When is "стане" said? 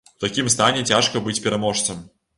0.53-0.81